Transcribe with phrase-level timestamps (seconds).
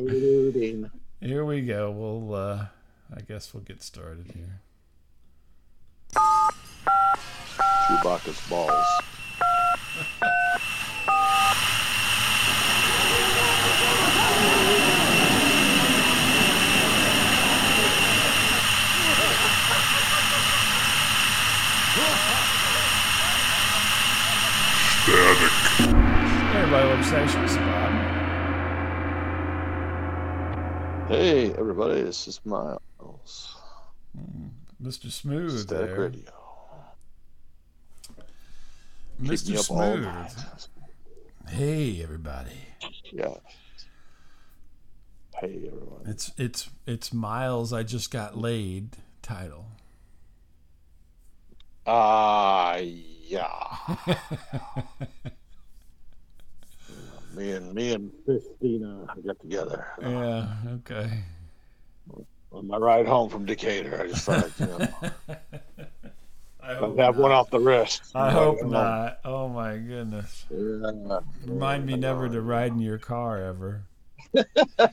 [0.00, 0.90] Loading.
[1.20, 1.90] Here we go.
[1.90, 2.66] We'll, uh,
[3.14, 4.60] I guess we'll get started here.
[7.88, 8.86] Chewbacca's balls.
[25.08, 28.18] Hey, everybody, welcome to Sessions, Bob.
[31.08, 33.56] Hey, everybody, this is Miles.
[34.82, 35.10] Mr.
[35.10, 36.00] Smooth Static there.
[36.00, 36.32] Radio.
[39.18, 39.58] Mr.
[39.58, 40.06] Smooth.
[41.48, 42.50] Hey, everybody.
[43.10, 43.36] Yeah.
[45.36, 46.02] Hey, everyone.
[46.04, 47.72] It's it's it's Miles.
[47.72, 48.98] I just got laid.
[49.22, 49.64] Title.
[51.86, 53.76] Ah, yeah.
[57.38, 60.48] me and me and Christina got together yeah.
[60.74, 61.10] Okay.
[62.50, 64.02] on my ride home from Decatur.
[64.02, 64.88] I just thought, you know,
[66.62, 68.02] I I'd have one off the wrist.
[68.14, 68.68] I hope know.
[68.68, 69.20] not.
[69.24, 70.44] Oh my goodness.
[70.50, 71.20] Yeah.
[71.46, 73.84] Remind me never to ride in your car ever.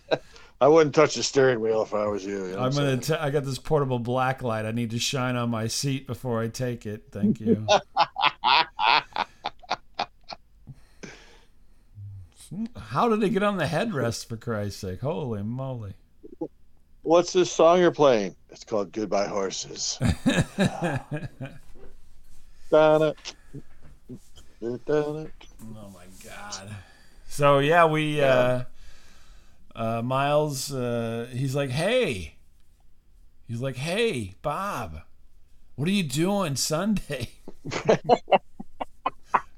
[0.61, 2.45] I wouldn't touch the steering wheel if I was you.
[2.45, 2.97] you know I'm gonna.
[2.97, 4.65] T- I got this portable black light.
[4.65, 7.07] I need to shine on my seat before I take it.
[7.11, 7.67] Thank you.
[12.77, 14.27] How did it get on the headrest?
[14.27, 15.01] For Christ's sake!
[15.01, 15.93] Holy moly!
[17.01, 18.35] What's this song you're playing?
[18.49, 19.99] It's called Goodbye Horses.
[25.75, 26.75] Oh my god.
[27.27, 28.63] So yeah, we uh
[29.75, 32.35] uh Miles uh he's like, "Hey."
[33.47, 35.01] He's like, "Hey, Bob.
[35.75, 37.29] What are you doing Sunday?"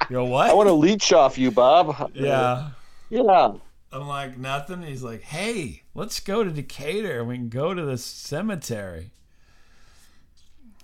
[0.10, 0.50] Yo, what?
[0.50, 2.12] I want to leech off you, Bob.
[2.14, 2.70] yeah.
[3.10, 3.54] Yeah.
[3.92, 7.24] I'm like, "Nothing." He's like, "Hey, let's go to Decatur.
[7.24, 9.12] We can go to the cemetery."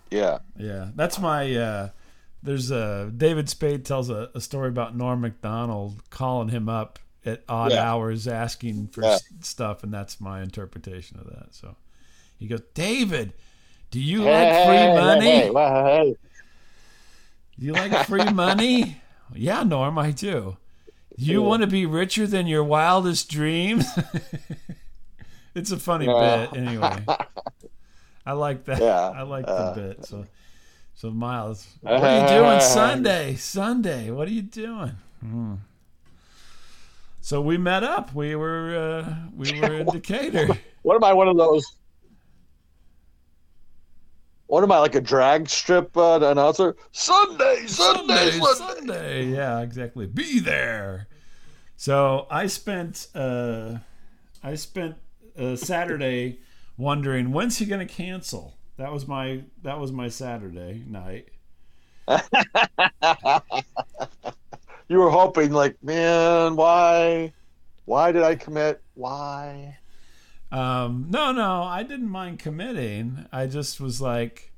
[0.09, 0.39] Yeah.
[0.57, 1.53] Yeah, that's my.
[1.55, 1.89] Uh,
[2.41, 7.43] there's a David Spade tells a, a story about Norm Macdonald calling him up at
[7.47, 7.83] odd Yeah.
[7.91, 9.17] hours asking for Yeah.
[9.41, 11.53] stuff, and that's my interpretation of that.
[11.55, 11.75] So
[12.37, 13.33] he goes, David,
[13.91, 16.15] do you Hey, like hey, free hey, money?
[17.59, 19.01] Do you like free money?
[19.33, 20.57] yeah, Norm, I do.
[21.15, 21.47] You Yeah.
[21.47, 23.85] want to be richer than your wildest dreams?
[25.55, 27.05] it's a funny bit, anyway.
[28.25, 28.79] I like that.
[28.81, 30.05] Yeah, I like uh, the bit.
[30.05, 30.25] So,
[30.95, 33.35] so Miles, what are you doing Sunday?
[33.35, 34.93] Sunday, what are you doing?
[35.19, 35.53] Hmm.
[37.21, 38.13] So we met up.
[38.13, 38.75] We were
[39.05, 40.47] uh, we were in Decatur.
[40.81, 41.13] What am I?
[41.13, 41.63] One of those?
[44.53, 46.75] What am I like a drag strip uh, announcer?
[46.91, 48.53] Sunday, Sunday, Sunday.
[48.53, 49.25] Sunday.
[49.25, 50.05] Yeah, exactly.
[50.05, 51.07] Be there.
[51.75, 53.77] So I spent uh,
[54.43, 54.97] I spent
[55.35, 56.37] uh, Saturday
[56.77, 58.53] wondering when's he going to cancel.
[58.77, 61.29] That was my that was my Saturday night.
[64.89, 67.33] You were hoping, like, man, why?
[67.85, 68.81] Why did I commit?
[68.93, 69.77] Why?
[70.53, 73.25] Um, no, no, I didn't mind committing.
[73.31, 74.51] I just was like,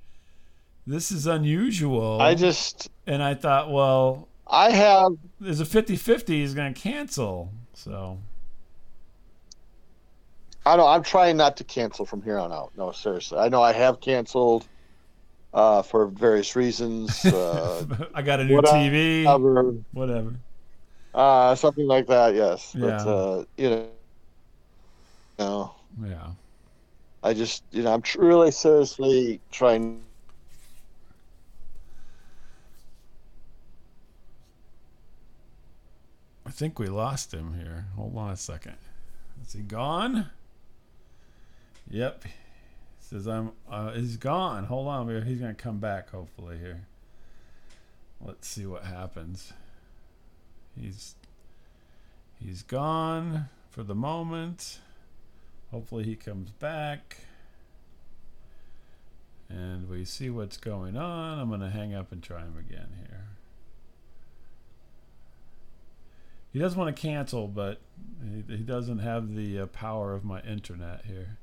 [0.85, 2.19] this is unusual.
[2.22, 7.51] I just, and I thought, well, I have there's a 50-50 he's going to cancel.
[7.73, 8.19] So
[10.66, 12.72] I know I'm trying not to cancel from here on out.
[12.77, 13.38] No, seriously.
[13.39, 14.67] I know I have canceled
[15.53, 17.25] uh, for various reasons.
[17.33, 19.23] Uh, I got a new TV.
[19.25, 20.35] whatever, whatever.
[21.13, 22.35] uh, something like that.
[22.35, 22.81] Yes, Yeah.
[23.03, 23.75] but uh, you know,
[25.39, 26.31] you know, Yeah.
[27.23, 30.01] I just you know I'm really seriously trying.
[36.45, 37.85] I think we lost him here.
[37.95, 38.75] Hold on a second.
[39.44, 40.29] Is he gone?
[41.89, 42.23] Yep.
[42.23, 42.29] He
[43.00, 43.51] says I'm.
[43.69, 44.66] Uh, he's gone.
[44.66, 45.25] Hold on.
[45.25, 46.85] He's gonna come back hopefully here.
[48.22, 49.53] Let's see what happens.
[50.79, 51.16] He's
[52.39, 54.79] he's gone for the moment.
[55.71, 57.17] Hopefully he comes back.
[59.50, 61.39] And we see what's going on.
[61.39, 63.25] I'm gonna hang up and try him again here.
[66.51, 67.81] He doesn't want to cancel, but
[68.23, 71.38] he, he doesn't have the uh, power of my internet here.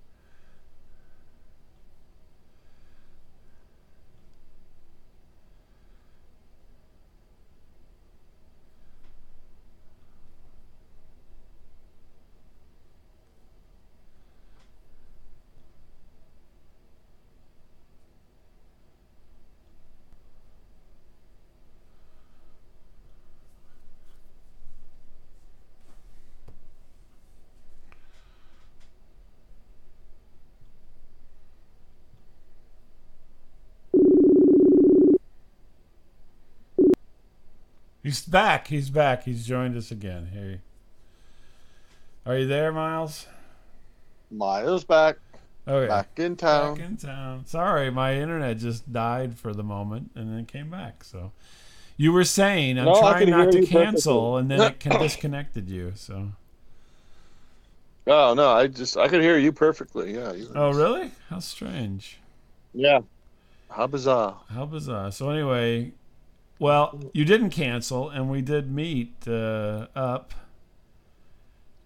[38.02, 38.68] He's back.
[38.68, 39.24] He's back.
[39.24, 40.28] He's joined us again.
[40.32, 40.60] Hey,
[42.26, 43.26] Are you there, Miles?
[44.30, 45.16] Miles back.
[45.68, 45.86] Okay.
[45.86, 46.76] Back in town.
[46.76, 47.46] Back in town.
[47.46, 51.04] Sorry, my internet just died for the moment and then came back.
[51.04, 51.30] So
[51.96, 54.40] you were saying I'm No, trying not to cancel, perfectly.
[54.40, 55.92] and then it con- disconnected you.
[55.94, 56.32] So.
[58.08, 60.14] Oh no, I just I could hear you perfectly.
[60.14, 60.32] Yeah.
[60.32, 61.12] you- Oh, really?
[61.30, 62.18] How strange.
[62.74, 63.00] Yeah.
[63.70, 64.40] How bizarre.
[64.50, 65.12] How bizarre.
[65.12, 65.92] So anyway,
[66.62, 70.32] well, you didn't cancel, and we did meet uh, up,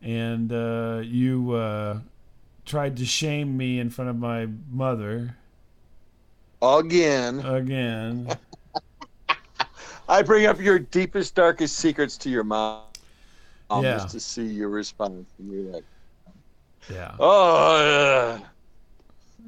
[0.03, 2.01] and uh, you uh,
[2.67, 5.35] tried to shame me in front of my mother
[6.61, 8.29] Again, again.
[10.09, 12.83] I bring up your deepest, darkest secrets to your mom.
[13.71, 13.81] Yeah.
[13.95, 15.27] Just to see your response.
[15.39, 15.85] And you're like,
[16.91, 18.39] Yeah, oh,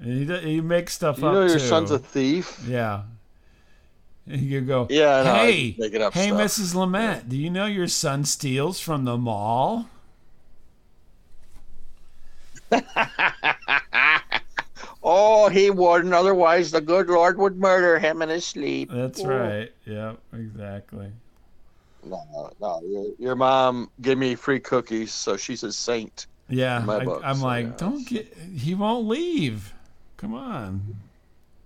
[0.01, 0.03] yeah.
[0.03, 1.67] and you, you make stuff you up You know your too.
[1.67, 2.61] son's a thief.
[2.67, 3.03] yeah.
[4.31, 6.15] And you go, Yeah, I hey, hey, stuff.
[6.15, 6.75] Mrs.
[6.75, 9.89] Lament, do you know your son steals from the mall?
[15.03, 16.13] oh, he wouldn't.
[16.13, 18.91] Otherwise, the good Lord would murder him in his sleep.
[18.93, 19.29] That's Oh.
[19.29, 19.73] right.
[19.87, 21.11] Yep, exactly.
[22.05, 22.81] No, no.
[22.87, 26.27] Your, your mom gave me free cookies, so she's a saint.
[26.49, 27.05] Yeah, I,
[27.35, 27.73] so, like, yeah.
[27.77, 28.35] don't get.
[28.57, 29.75] He won't leave.
[30.17, 30.97] Come on.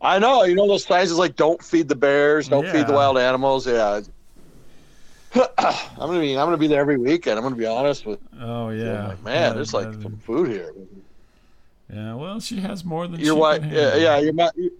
[0.02, 0.43] I know.
[0.43, 3.66] You know those signs is like, don't feed the bears, don't feed the wild animals.
[3.66, 4.00] Yeah.
[5.34, 6.37] I'm gonna be.
[6.37, 7.38] I'm gonna be there every weekend.
[7.38, 8.19] I'm gonna be honest with.
[8.38, 9.08] Oh yeah.
[9.08, 10.75] Like, man, Yeah, there's like some food here.
[11.90, 12.14] Yeah.
[12.14, 14.50] Well, she has more than Your she wife, yeah, yeah, your mom.
[14.56, 14.72] You,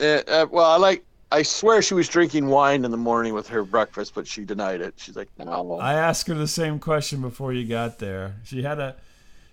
[0.00, 1.04] uh, uh, well, I like.
[1.32, 4.82] I swear she was drinking wine in the morning with her breakfast, but she denied
[4.82, 4.94] it.
[4.98, 5.78] She's like, no.
[5.80, 8.36] I asked her the same question before you got there.
[8.44, 8.96] She had a.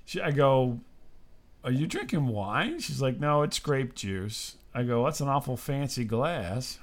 [0.05, 0.81] She, I go,
[1.69, 5.57] "Are you drinking wine?" She's like, "No, it's grape juice." I go, "That's an awful
[5.57, 6.79] fancy glass."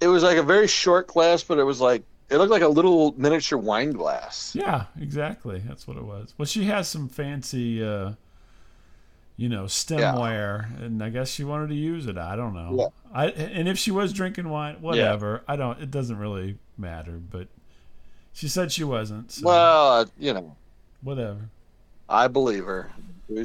[0.00, 2.68] it was like a very short glass, but it was like it looked like a
[2.68, 4.54] little miniature wine glass.
[4.54, 5.62] Yeah, exactly.
[5.66, 6.32] That's what it was.
[6.38, 8.12] Well, she has some fancy, uh,
[9.36, 12.16] you know, stemware, and I guess she wanted to use it.
[12.16, 12.76] I don't know.
[12.78, 12.86] Yeah.
[13.12, 15.42] I and if she was drinking wine, whatever.
[15.46, 15.80] I don't.
[15.80, 17.12] It doesn't really matter.
[17.12, 17.48] But
[18.32, 19.32] she said she wasn't.
[19.32, 20.56] So Well, uh, you know,
[21.02, 21.50] whatever.
[22.10, 22.90] I believe her.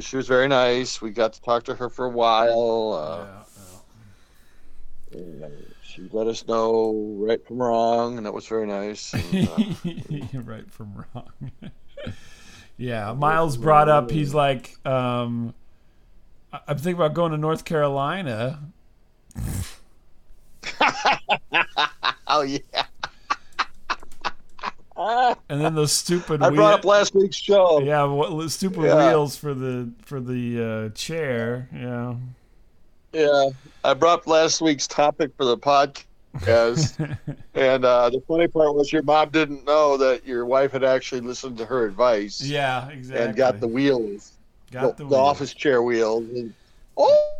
[0.00, 1.00] She was very nice.
[1.00, 2.92] We got to talk to her for a while.
[2.92, 3.26] Uh,
[5.12, 5.18] yeah.
[5.18, 9.14] and she let us know right from wrong, and that was very nice.
[9.14, 11.52] And, uh, right from wrong.
[12.76, 14.10] yeah, Miles brought up.
[14.10, 15.54] He's like, um,
[16.52, 18.60] I'm thinking about going to North Carolina.
[22.26, 22.58] oh yeah.
[25.48, 26.40] And then those stupid.
[26.40, 27.80] Wheels I brought wheel- up last week's show.
[27.80, 29.08] Yeah, what stupid Yeah.
[29.10, 31.68] wheels for the for the uh, chair.
[31.74, 32.14] Yeah.
[33.12, 33.50] Yeah,
[33.84, 36.98] I brought up last week's topic for the podcast,
[37.54, 41.22] and uh, the funny part was your mom didn't know that your wife had actually
[41.22, 43.24] listened to her advice yeah, exactly.
[43.24, 44.32] and got the wheels,
[44.70, 46.24] got the, the, the office chair wheels.
[46.28, 46.52] And,
[46.98, 47.36] oh,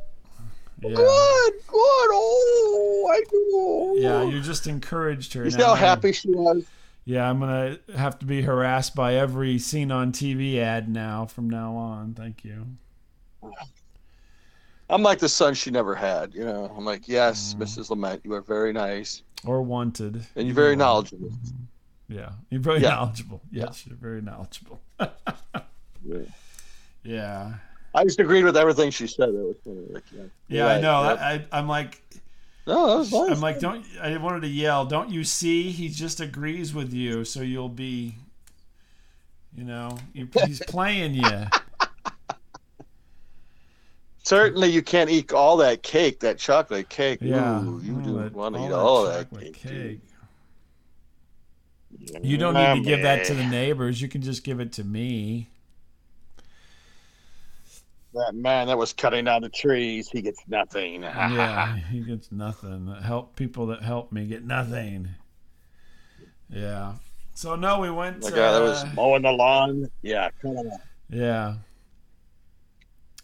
[0.82, 0.94] Yeah.
[0.94, 1.76] good, good.
[2.12, 4.00] Oh, I do.
[4.02, 5.44] Yeah, you just encouraged her.
[5.44, 6.64] You see how happy she was?
[7.08, 11.48] Yeah, I'm gonna have to be harassed by every scene on TV ad now from
[11.48, 12.14] now on.
[12.14, 12.66] Thank you.
[14.90, 16.34] I'm like the son she never had.
[16.34, 17.62] You know, I'm like, yes, Mm.
[17.62, 17.90] Mrs.
[17.90, 20.24] Lament, you are very nice Or wanted.
[20.34, 20.78] and you're very one.
[20.78, 21.30] knowledgeable.
[22.08, 22.90] Yeah, you're very Yeah.
[22.90, 23.40] knowledgeable.
[23.52, 24.80] Yes, you're very knowledgeable.
[26.08, 26.18] Yeah.
[27.02, 27.54] yeah.
[27.92, 29.30] I just agreed with everything she said.
[29.30, 29.86] That was funny.
[29.90, 31.02] Like, yeah, Yeah, I know.
[31.02, 31.18] yep.
[31.18, 32.00] I, I, I'm like,
[32.66, 33.30] No, that was nice.
[33.30, 33.84] I'm like, don't.
[34.02, 34.84] I wanted to yell.
[34.84, 35.70] Don't you see?
[35.70, 38.16] He just agrees with you, so you'll be.
[39.56, 41.46] You know, he's playing you.
[44.24, 47.20] Certainly, you can't eat all that cake, that chocolate cake.
[47.22, 50.00] Yeah, Ooh, you all do that- want to all eat that all that chocolate cake.
[52.00, 52.24] dude.
[52.24, 54.02] You don't need to give that to the neighbors.
[54.02, 55.48] You can just give it to me.
[58.16, 61.02] That man that was cutting down the trees, he gets nothing.
[61.02, 62.94] yeah, he gets nothing.
[63.02, 65.08] Help people that help me get nothing.
[66.48, 66.94] Yeah.
[67.34, 68.22] So no, we went.
[68.22, 69.90] The guy that uh, was mowing the lawn.
[70.00, 70.30] Yeah.
[71.10, 71.56] Yeah.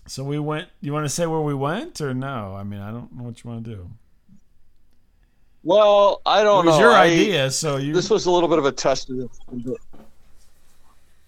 [0.06, 0.68] So we went.
[0.82, 2.54] You want to say where we went or no?
[2.54, 3.90] I mean, I don't know what you want to do.
[5.62, 6.72] Well, I don't know.
[6.72, 6.88] it was know.
[6.88, 7.94] your I- idea, so you.
[7.94, 9.11] This was a little bit of a test.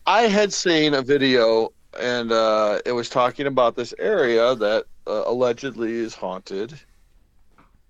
[0.06, 5.22] I had seen a video, and uh, it was talking about this area that uh,
[5.26, 6.74] allegedly is haunted,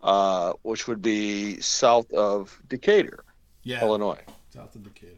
[0.03, 3.25] uh, which would be south of Decatur,
[3.63, 4.21] yeah, Illinois.
[4.51, 5.13] south of Decatur.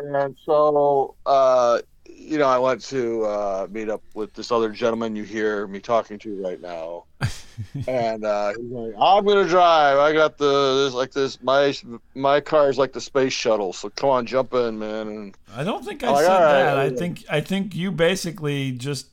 [0.00, 5.14] And so, uh, you know, I went to uh, meet up with this other gentleman
[5.16, 7.04] you hear me talking to right now.
[7.86, 9.98] and uh, he's like, "I'm gonna drive.
[9.98, 11.42] I got the this like this.
[11.42, 11.74] My
[12.14, 13.72] my car is like the space shuttle.
[13.72, 16.78] So come on, jump in, man." And I don't think I said that.
[16.78, 19.08] I think I think you basically just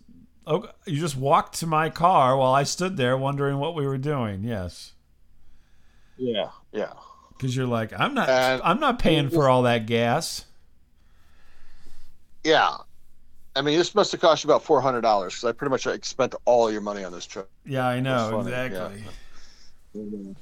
[0.48, 3.98] oh, you just walked to my car while I stood there wondering what we were
[3.98, 4.44] doing.
[4.44, 4.94] Yes,
[6.18, 6.94] yeah, yeah.
[7.38, 10.46] because you're like, I'm not And- I'm not paying for all that gas.
[12.44, 12.78] Yeah.
[13.56, 15.86] I mean, this must have cost you about four hundred dollars because I pretty much
[15.86, 17.50] like, spent all your money on this trip.
[17.66, 18.96] Yeah, I know That's funny,
[19.96, 20.36] exactly.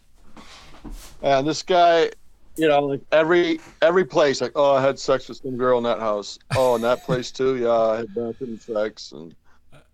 [1.23, 2.11] And this guy,
[2.55, 5.83] you know, like every every place, like, oh, I had sex with some girl in
[5.85, 6.37] that house.
[6.55, 7.57] Oh, in that place too.
[7.57, 9.11] Yeah, I had bathroom sex.
[9.11, 9.35] And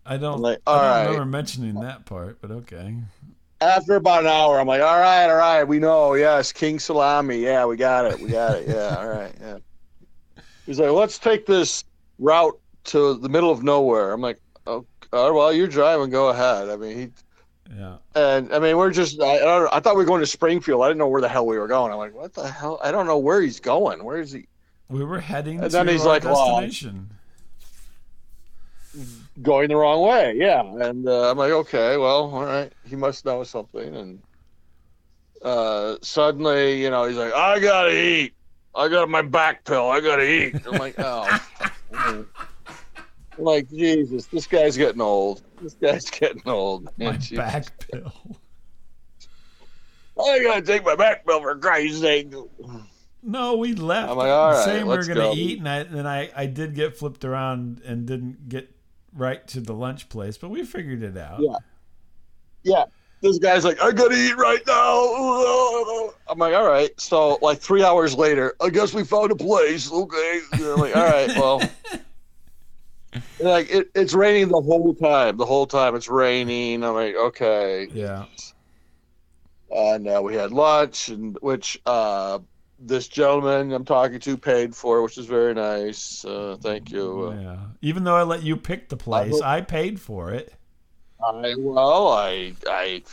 [0.05, 0.35] I don't.
[0.35, 1.03] I'm like, I all don't right.
[1.05, 2.95] remember mentioning that part, but okay.
[3.61, 6.15] After about an hour, I'm like, all right, all right, we know.
[6.15, 7.37] Yes, King Salami.
[7.37, 8.19] Yeah, we got it.
[8.19, 8.67] We got it.
[8.67, 9.33] Yeah, all right.
[9.39, 9.57] Yeah.
[10.65, 11.85] He's like, let's take this
[12.19, 14.11] route to the middle of nowhere.
[14.11, 16.09] I'm like, oh, uh, well, you're driving.
[16.09, 16.69] Go ahead.
[16.69, 17.09] I mean, he
[17.75, 20.83] Yeah, And I mean, we're just, I, I, I thought we were going to Springfield.
[20.83, 21.91] I didn't know where the hell we were going.
[21.91, 22.79] I'm like, what the hell?
[22.83, 24.03] I don't know where he's going.
[24.03, 24.47] Where is he
[24.89, 26.67] we were heading And to then he's like, well,
[29.41, 30.33] going the wrong way?
[30.35, 30.61] Yeah.
[30.61, 32.71] And uh, I'm like, okay, well, all right.
[32.87, 33.95] He must know something.
[33.95, 34.21] And
[35.41, 38.33] uh, suddenly, you know, he's like, I got to eat.
[38.75, 39.89] I got my back pill.
[39.89, 40.55] I got to eat.
[40.67, 41.39] I'm like, oh.
[43.37, 45.41] Like, Jesus, this guy's getting old.
[45.61, 46.87] This guy's getting old.
[46.97, 48.13] my And back pill.
[50.17, 52.33] I got to take my back pill for Christ's sake.
[53.21, 54.11] No, we left.
[54.11, 55.33] I'm like, all right, saying we were gonna go.
[55.33, 58.73] eat, and I then I I did get flipped around and didn't get
[59.13, 61.41] right to the lunch place, but we figured it out.
[61.41, 61.57] Yeah.
[62.63, 62.83] Yeah.
[63.25, 66.11] This guy's like, I gotta eat right now.
[66.27, 66.91] I'm like, all right.
[67.01, 69.91] So like three hours later, I guess we found a place.
[69.91, 70.41] Okay.
[70.53, 71.61] Like, all right, well.
[73.39, 75.37] Like it, it's raining the whole time.
[75.37, 76.83] The whole time it's raining.
[76.83, 77.87] I'm like, okay.
[77.93, 78.25] Yeah.
[79.71, 82.39] And uh, we had lunch, and which uh,
[82.77, 86.25] this gentleman I'm talking to paid for, which is very nice.
[86.25, 87.31] Uh, thank you.
[87.39, 87.57] Yeah.
[87.81, 90.53] Even though I let you pick the place, hope- I paid for it.
[91.27, 93.03] I well, I I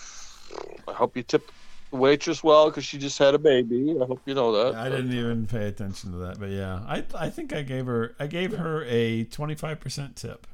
[0.88, 1.50] I hope you tip
[1.90, 3.96] the waitress well because she just had a baby.
[4.00, 4.74] I hope you know that.
[4.78, 8.14] I didn't even pay attention to that, but yeah, I I think I gave her
[8.18, 10.46] I gave her a twenty five percent tip.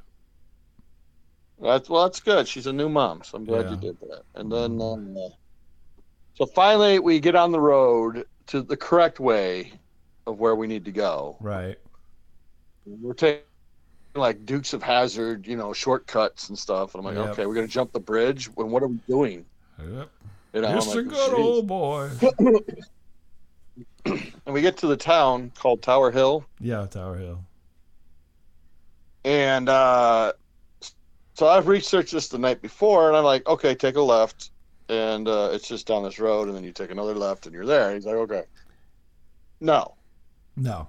[1.61, 2.47] That's well, that's good.
[2.47, 3.71] She's a new mom, so I'm glad Yeah.
[3.71, 4.23] you did that.
[4.35, 5.17] And then, um,
[6.35, 9.73] so finally, we get on the road to the correct way
[10.25, 11.37] of where we need to go.
[11.41, 11.77] Right.
[12.85, 13.43] We're taking
[14.15, 16.93] like Dukes of Hazzard, you know, shortcuts and stuff.
[16.95, 17.33] And I'm like, Yep.
[17.33, 18.49] okay, we're gonna jump the bridge.
[18.55, 19.45] Well, what are we doing?
[19.79, 20.09] Yep.
[20.53, 22.09] You know, Just a good "Jeez." old boy.
[24.05, 26.45] and we get to the town called Tower Hill.
[26.59, 27.39] Yeah, Tower Hill.
[29.25, 30.33] And uh,
[31.35, 34.51] so I've researched this the night before, and I'm like, okay, take a left,
[34.87, 37.65] and uh, it's just down this road, and then you take another left, and you're
[37.65, 37.93] there.
[37.93, 38.43] He's like, okay.
[39.61, 39.93] No,
[40.55, 40.87] No,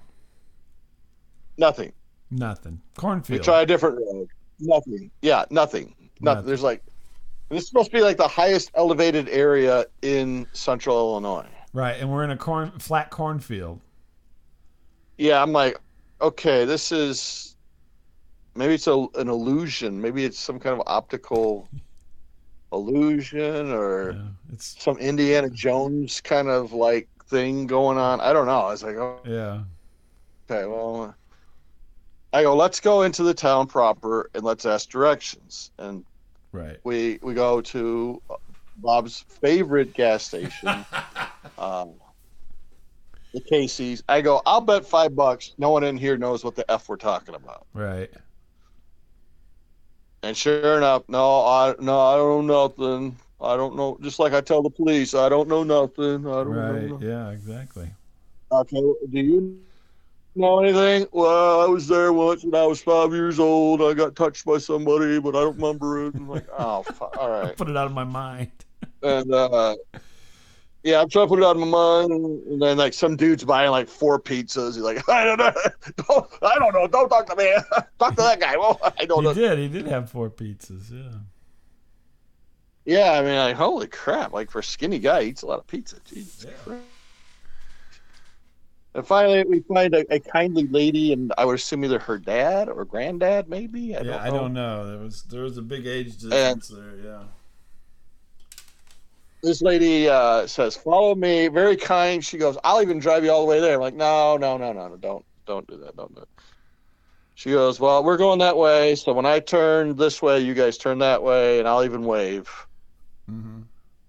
[1.57, 1.91] nothing.
[2.31, 2.81] Nothing.
[2.97, 3.39] Cornfield.
[3.39, 4.29] We try a different road.
[4.59, 5.11] Nothing.
[5.21, 5.85] Yeah, nothing.
[5.85, 6.11] Nothing.
[6.21, 6.45] Nothing.
[6.45, 6.83] There's like,
[7.49, 11.47] this is supposed to be like the highest elevated area in central Illinois.
[11.73, 13.79] Right, and we're in a corn flat cornfield.
[15.17, 15.79] Yeah, I'm like,
[16.21, 17.55] okay, this is
[18.55, 20.01] maybe it's a, an illusion.
[20.01, 21.67] Maybe it's some kind of optical
[22.71, 24.11] illusion or.
[24.11, 24.21] Yeah,
[24.53, 28.19] it's some Indiana Jones kind of like thing going on.
[28.19, 28.59] I don't know.
[28.59, 29.63] I was like, oh, yeah.
[30.49, 31.15] okay, well,
[32.33, 35.71] I go, let's go into the town proper and let's ask directions.
[35.77, 36.05] And
[36.53, 36.77] Right.
[36.83, 38.21] we we go to
[38.77, 40.67] Bob's favorite gas station,
[41.57, 41.93] um,
[43.33, 44.03] the Casey's.
[44.09, 45.53] I go, I'll bet five bucks.
[45.57, 47.67] No one in here knows what the f we're talking about.
[47.73, 48.09] Right.
[50.23, 53.17] And sure enough, no, I no, I don't know nothing.
[53.39, 53.97] I don't know.
[54.01, 56.27] Just like I tell the police, I don't know nothing.
[56.27, 56.73] I don't know.
[56.73, 56.83] Right.
[56.83, 57.07] nothing.
[57.07, 57.91] Yeah, exactly.
[58.51, 59.59] Okay, do you
[60.35, 61.07] know anything?
[61.11, 63.81] Well, I was there once when I was five years old.
[63.81, 66.15] I got touched by somebody, but I don't remember it.
[66.15, 67.55] I'm like, oh, fu- all right.
[67.55, 68.51] Put it out of my mind.
[69.03, 69.75] And uh,
[70.83, 72.11] yeah, I'm trying to put it out of my mind.
[72.11, 74.75] And then like some dude's buying like four pizzas.
[74.75, 75.53] He's like, I don't know,
[76.07, 76.87] don't, I don't know.
[76.87, 77.53] Don't talk to me.
[77.99, 78.57] talk to that guy.
[78.57, 79.33] Well, I don't He know.
[79.33, 79.59] did.
[79.59, 80.91] He did have four pizzas.
[80.91, 81.17] Yeah.
[82.83, 84.33] Yeah, I mean, like, holy crap!
[84.33, 85.97] Like for a skinny guy, he eats a lot of pizza.
[86.03, 86.51] Jesus Yeah.
[86.63, 86.83] Christ.
[88.93, 92.67] And finally, we find a, a kindly lady, and I would assume either her dad
[92.67, 93.95] or granddad, maybe.
[93.95, 94.85] I yeah, don't I don't know.
[94.85, 96.97] There was there was a big age difference there.
[97.01, 97.23] Yeah.
[99.41, 102.23] This lady uh, says, "Follow me." Very kind.
[102.23, 104.73] She goes, "I'll even drive you all the way there." I'm like, "No, no, no,
[104.73, 104.97] no, no!
[104.97, 105.95] Don't, don't do that.
[105.95, 106.29] Don't do it."
[107.35, 110.77] She goes, "Well, we're going that way, so when I turn this way, you guys
[110.77, 112.49] turn that way, and I'll even wave."
[113.31, 113.61] Mm-hmm.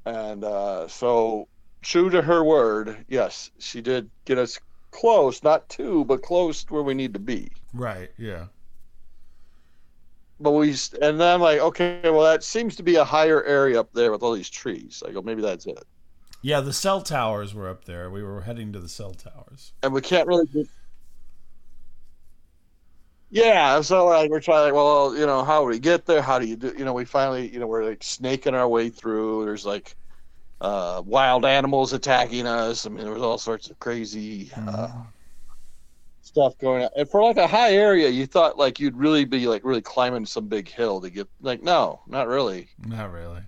[0.07, 1.47] And uh, so,
[1.83, 4.59] true to her word, yes, she did get us
[4.93, 7.51] close, not to, but close to where we need to be.
[7.75, 8.11] Right.
[8.17, 8.45] Yeah.
[10.39, 10.71] But we,
[11.01, 14.13] and then I'm like, okay, well, that seems to be a higher area up there
[14.13, 15.03] with all these trees.
[15.07, 15.85] I go, maybe that's it.
[16.43, 16.61] Yeah.
[16.61, 18.11] The cell towers were up there.
[18.11, 19.73] We were heading to the cell towers.
[19.83, 20.47] And we can't really.
[20.47, 20.67] Get...
[23.35, 26.21] Yeah, so like we're trying, like, well, you know, how do we get there?
[26.21, 26.75] How do you do?
[26.77, 29.47] You know, we finally, you know, we're like snaking our way through.
[29.47, 29.97] There's like
[30.63, 32.87] uh, wild animals attacking us.
[32.87, 34.89] I mean, there was all sorts of crazy uh,
[36.23, 36.91] stuff going on.
[36.97, 40.25] And for like a high area, you thought like you'd really be like really climbing
[40.25, 42.69] some big hill to get like no, not really.
[42.87, 43.43] Not really.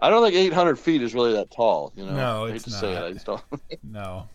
[0.00, 1.92] I don't think 800 feet is really that tall.
[1.94, 3.04] You know, No, it's it, not.
[3.04, 3.42] I just don't.
[3.82, 4.28] No.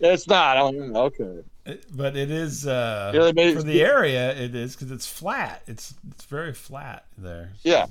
[0.00, 0.56] it's not.
[0.56, 1.40] I don't, okay.
[1.66, 4.32] It- but it is uh, Yeah, it- for the area.
[4.32, 5.62] It is because it's flat.
[5.66, 7.50] It's it's very flat there.
[7.62, 7.86] Yeah.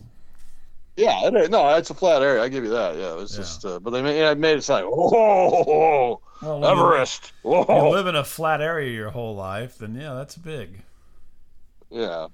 [0.97, 2.43] Yeah, it no, it's a flat area.
[2.43, 2.95] I give you that.
[2.95, 3.37] Yeah, it's Yeah.
[3.37, 6.85] just, uh, but they made, yeah, it made it sound like, oh, Well, when you-
[6.85, 7.33] Everest.
[7.43, 10.83] You, live in a flat area your whole life, then yeah, that's big.
[11.89, 12.27] Yeah.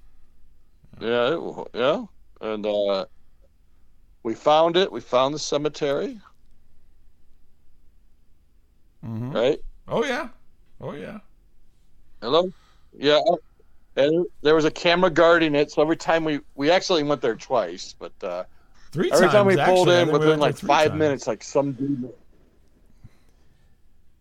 [1.00, 2.04] Yeah, it, yeah.
[2.40, 3.06] And uh,
[4.22, 4.92] we found it.
[4.92, 6.20] We found the cemetery,
[9.02, 9.58] hmm right?
[9.88, 10.28] Oh yeah.
[10.80, 11.18] Oh yeah.
[12.20, 12.52] Hello?
[12.92, 13.20] Yeah.
[13.98, 15.70] And there was a camera guarding it.
[15.72, 18.44] So every time we, we actually went there twice, but uh,
[18.92, 19.32] Three every times.
[19.32, 19.94] time we pulled actually.
[20.00, 20.98] In think we within like five times.
[20.98, 22.12] minutes, like some dude.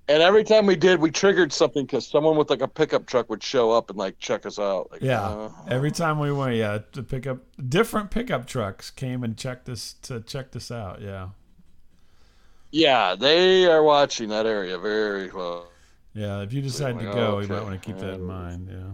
[0.09, 3.29] And every time we did, we triggered something because someone with like a pickup truck
[3.29, 4.89] would show up and like check us out.
[4.91, 5.21] Like, Yeah.
[5.21, 9.67] uh, Every time we went, yeah, to pick up different pickup trucks came and checked
[9.67, 11.01] us to check this out.
[11.01, 11.29] Yeah.
[12.71, 15.67] yeah, they are watching that area very well.
[16.13, 16.39] Yeah.
[16.41, 18.69] If you decide to go, oh, you might want to keep that in Uh, mind.
[18.71, 18.91] Yeah.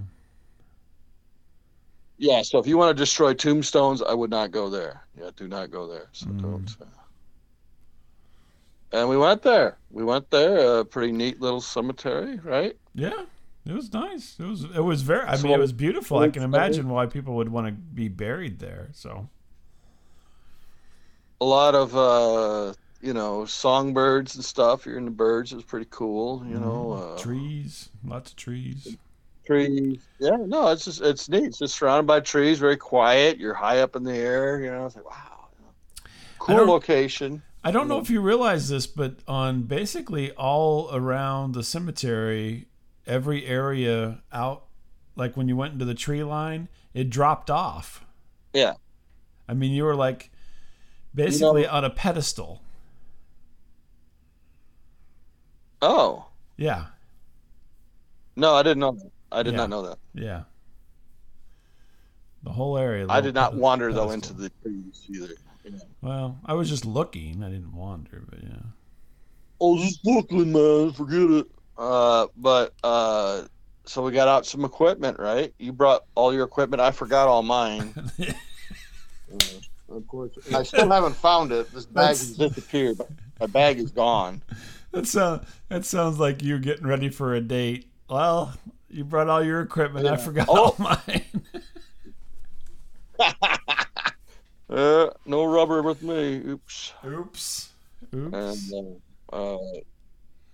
[2.17, 5.03] Yeah, so if you want to destroy tombstones, I would not go there.
[5.17, 6.07] Yeah, do not go there.
[6.11, 6.41] So Mm.
[6.41, 6.75] don't.
[6.81, 6.85] uh.
[8.91, 9.77] And we went there.
[9.91, 10.79] We went there.
[10.79, 12.77] A pretty neat little cemetery, right?
[12.93, 13.23] Yeah.
[13.65, 14.35] It was nice.
[14.39, 14.65] It was.
[14.65, 15.25] It was very.
[15.25, 16.19] I So- mean, it was beautiful.
[16.19, 18.89] I can imagine why people would want to be buried there.
[18.93, 19.29] So.
[21.41, 24.85] A lot of uh, you know songbirds and stuff.
[24.85, 25.51] You're in the birds.
[25.53, 26.43] It was pretty cool.
[26.45, 27.15] You know, Mhm.
[27.15, 27.89] uh, trees.
[28.05, 28.97] Lots of trees.
[29.45, 29.99] Trees.
[30.19, 31.45] Yeah, no, it's just it's neat.
[31.45, 33.37] It's just surrounded by trees, very quiet.
[33.37, 34.61] You're high up in the air.
[34.61, 35.47] You know, it's like wow,
[36.39, 37.41] cool don't- location.
[37.65, 38.03] I don't know mm-hmm.
[38.03, 42.67] if you realize this, but on basically all around the cemetery,
[43.07, 44.65] every area out,
[45.15, 48.05] like when you went into the tree line, it dropped off.
[48.53, 48.73] Yeah.
[49.47, 50.29] I mean, you were like
[51.15, 52.61] basically on a pedestal.
[55.81, 56.27] Oh
[56.57, 56.87] Yeah.
[58.35, 59.11] no, I didn't know that.
[59.33, 59.57] I did Yeah.
[59.57, 59.97] not know that.
[60.13, 60.43] Yeah.
[62.43, 63.05] The whole area.
[63.09, 65.33] I did not wander though into the trees either.
[65.65, 65.79] Know.
[66.01, 67.41] Well, I was just looking.
[67.43, 68.49] I didn't wander, but yeah.
[69.61, 70.91] Oh, just looking, man.
[70.91, 71.47] Forget it.
[71.77, 73.43] Uh, but uh,
[73.85, 75.53] so we got out some equipment, right?
[75.57, 76.81] You brought all your equipment.
[76.81, 77.93] I forgot all mine.
[79.31, 81.71] Uh, of course, I still haven't found it.
[81.73, 82.97] This bag That's- has disappeared.
[83.39, 84.43] My bag is gone.
[84.91, 87.89] that sounds that sounds like you're getting ready for a date.
[88.07, 88.53] Well,
[88.93, 90.07] you brought all your equipment.
[90.07, 90.55] I forgot Oh.
[90.63, 91.23] all mine.
[94.69, 96.37] Uh, no rubber with me.
[96.37, 96.93] Oops.
[97.05, 97.69] Oops.
[98.15, 98.71] Oops.
[98.71, 98.99] And
[99.31, 99.59] uh, uh,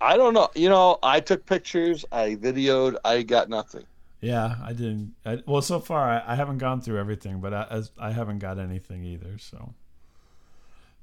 [0.02, 0.50] I don't know.
[0.56, 2.04] You know, I took pictures.
[2.12, 2.98] I videoed.
[3.06, 3.86] I got nothing.
[4.20, 5.14] yeah, I didn't.
[5.26, 8.40] I, well, so far I, I haven't gone through everything, but I, as, I haven't
[8.40, 9.38] got anything either.
[9.38, 9.74] So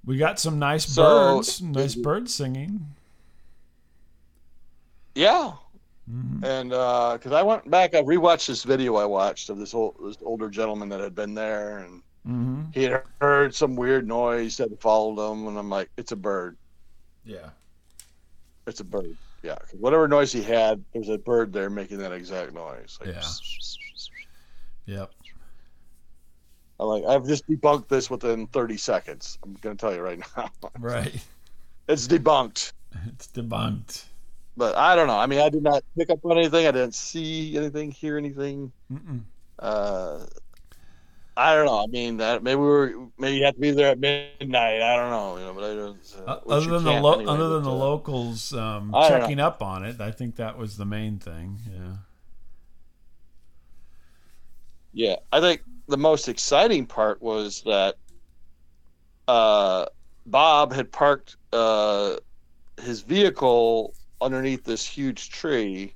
[0.04, 2.86] we got some nice So- birds, nice birds singing.
[5.14, 5.52] Yeah,
[6.08, 9.96] hmm and because I went back, I rewatched this video I watched of this old,
[10.04, 14.56] this older gentleman that had been there, and hmm he had heard some weird noise
[14.58, 16.56] that followed him, and I'm like, it's a bird,
[17.24, 17.50] Yeah.
[18.66, 19.56] it's a bird, yeah.
[19.72, 22.98] whatever noise he had, there's a bird there making that exact noise.
[23.00, 23.22] Like, Yeah.
[24.86, 25.10] Yep.
[26.78, 29.38] I'm like, I've just debunked this within 30 seconds.
[29.42, 31.24] I'm gonna tell you right now, Right.
[31.88, 32.72] it's debunked.
[33.06, 34.04] It's debunked.
[34.56, 35.18] But I don't know.
[35.18, 36.66] I mean, I did not pick up on anything.
[36.66, 38.72] I didn't see anything, hear anything.
[38.90, 39.20] Mm-mm.
[39.58, 40.20] Uh,
[41.36, 41.82] I don't know.
[41.82, 44.80] I mean, that maybe we were maybe you have to be there at midnight.
[44.80, 45.36] I don't know.
[45.36, 45.98] You know, but I don't.
[46.26, 49.08] Uh, Uh, other than the lo- anyway, other than but, the uh, locals um, know.
[49.08, 51.58] checking up on it, I think that was the main thing.
[51.70, 51.92] Yeah.
[54.94, 57.96] Yeah, I think the most exciting part was that
[59.28, 59.84] uh,
[60.24, 62.16] Bob had parked uh,
[62.80, 65.94] his vehicle underneath this huge tree.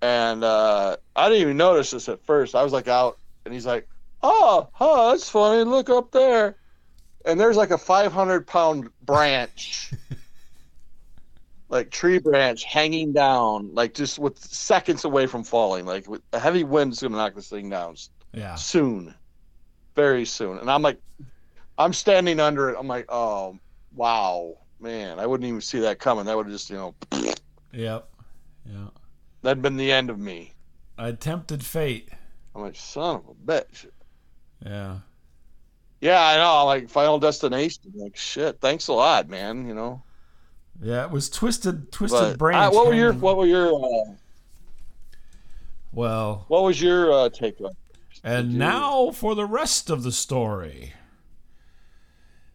[0.00, 2.54] And uh, I didn't even notice this at first.
[2.54, 3.86] I was like out, and he's like,
[4.22, 5.64] oh, oh, that's funny.
[5.64, 6.56] Look up there.
[7.24, 9.92] And there's like a 500 pound branch,
[11.68, 15.86] like tree branch hanging down, like just with seconds away from falling.
[15.86, 17.94] Like with a heavy wind's going to knock this thing down
[18.34, 18.56] Yeah.
[18.56, 19.14] soon,
[19.94, 20.58] very soon.
[20.58, 20.98] And I'm like,
[21.78, 22.76] I'm standing under it.
[22.78, 23.56] I'm like, oh,
[23.94, 26.24] wow, man, I wouldn't even see that coming.
[26.26, 26.94] That would have just, you know,
[27.72, 28.08] Yep.
[28.66, 28.88] Yeah.
[29.42, 30.52] that'd been the end of me.
[30.98, 32.10] I tempted fate.
[32.54, 33.86] I'm like, son of a bitch.
[34.64, 34.98] Yeah.
[36.00, 36.66] Yeah, I know.
[36.66, 37.84] Like, Final Destination.
[37.94, 38.60] Like, shit.
[38.60, 39.66] Thanks a lot, man.
[39.66, 40.02] You know.
[40.82, 41.04] Yeah.
[41.04, 42.72] It was twisted, twisted But branch.
[42.72, 44.12] uh, what were your what were your uh,
[45.92, 47.72] Well, what was your uh, take on?
[48.24, 50.92] and now for the rest of the story.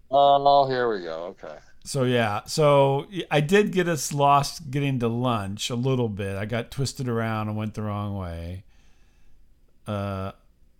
[0.09, 1.35] Oh, here we go.
[1.41, 1.57] Okay.
[1.87, 6.35] So yeah, so I did get us lost getting to lunch a little bit.
[6.35, 8.65] I got twisted around and went the wrong way.
[9.87, 10.33] Uh,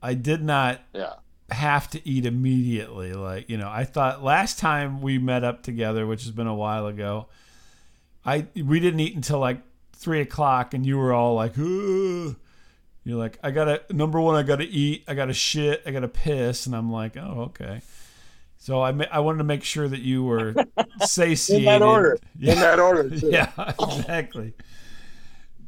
[0.03, 1.13] I did not Yeah.
[1.49, 3.13] have to eat immediately.
[3.13, 6.53] Like you know, I thought last time we met up together, which has been a
[6.53, 7.27] while ago,
[8.25, 9.61] I we didn't eat until like
[9.93, 12.35] three o'clock, and you were all like, Ugh.
[13.05, 16.65] "You're like, I gotta number one, I gotta eat, I gotta shit, I gotta piss,"
[16.65, 17.79] and I'm like, "Oh, okay."
[18.67, 20.53] So I ma- I wanted to make sure that you were
[21.05, 21.59] satiated.
[21.59, 22.19] In that order.
[22.37, 22.51] Yeah.
[22.51, 23.09] In that order.
[23.17, 23.29] Too.
[23.31, 24.51] Yeah, exactly.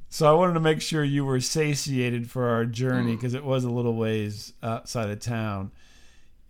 [0.09, 3.15] So I wanted to make sure you were satiated for our journey Mm.
[3.15, 5.71] because it was a little ways outside of town,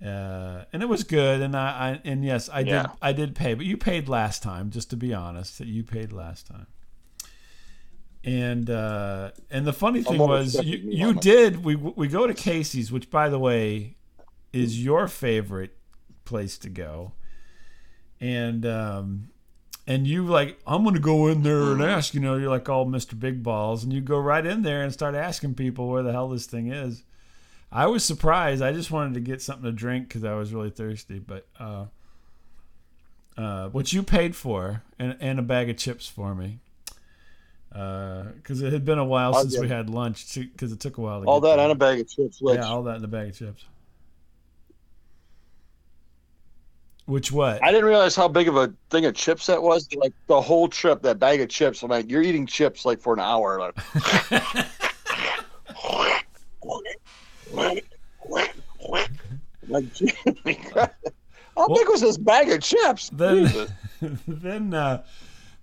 [0.04, 1.42] uh, and it was good.
[1.42, 4.72] And I, I and yes, I did I did pay, but you paid last time.
[4.72, 6.66] Just to be honest, that you paid last time.
[8.24, 12.92] And uh, and the funny thing was you you did we we go to Casey's,
[12.92, 13.98] which by the way
[14.52, 15.76] is your favorite
[16.30, 17.12] place to go,
[18.22, 19.30] and um,
[19.88, 22.86] and you like i'm gonna go in there and ask you know you're like all
[22.86, 26.12] mr big balls and you go right in there and start asking people where the
[26.12, 27.04] hell this thing is.
[27.72, 28.64] I was surprised.
[28.64, 31.86] I just wanted to get something to drink because i was really thirsty but uh
[33.38, 36.60] uh what you paid for and, and a bag of chips for me
[37.72, 40.98] because it had been a while I'll since get we had lunch because it took
[40.98, 41.66] a while to All get that there.
[41.66, 42.42] and a bag of chips.
[42.42, 43.64] Which yeah all that in a bag of chips
[47.10, 49.90] which what I didn't realize how big of a thing a chips that was.
[49.96, 51.82] Like the whole trip, that bag of chips.
[51.82, 53.60] I'm like, you're eating chips like for an hour.
[53.60, 53.76] Like,
[59.68, 60.94] like Jimmy Christ.
[61.58, 63.10] how big was this bag of chips?
[63.10, 63.68] Then-
[64.28, 65.04] then uh,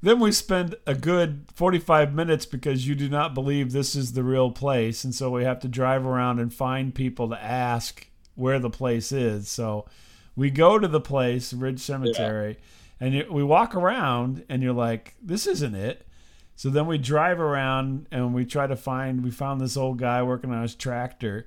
[0.03, 4.23] then we spend a good 45 minutes because you do not believe this is the
[4.23, 8.59] real place and so we have to drive around and find people to ask where
[8.59, 9.87] the place is so
[10.37, 12.59] we go to the place ridge cemetery
[13.01, 16.07] and you, we walk around and you're like this isn't it
[16.55, 20.23] so then we drive around and we try to find we found this old guy
[20.23, 21.47] working on his tractor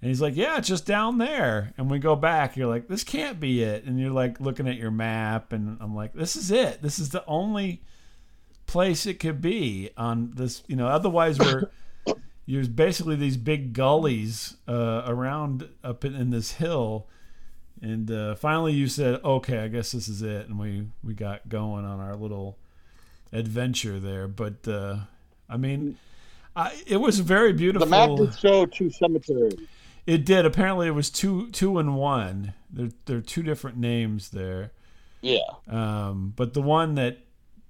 [0.00, 2.56] and he's like, "Yeah, it's just down there." And we go back.
[2.56, 5.94] You're like, "This can't be it." And you're like looking at your map, and I'm
[5.94, 6.82] like, "This is it.
[6.82, 7.82] This is the only
[8.66, 11.70] place it could be on this." You know, otherwise we're
[12.46, 17.08] there's basically these big gullies uh, around up in, in this hill.
[17.80, 21.48] And uh, finally, you said, "Okay, I guess this is it," and we we got
[21.48, 22.58] going on our little
[23.32, 24.26] adventure there.
[24.26, 24.96] But uh,
[25.48, 25.96] I mean,
[26.56, 27.86] I, it was very beautiful.
[27.86, 29.58] The map did show two cemeteries.
[30.06, 30.44] It did.
[30.44, 32.54] Apparently, it was two two and one.
[32.70, 34.72] There there are two different names there.
[35.20, 35.38] Yeah.
[35.68, 37.18] Um, but the one that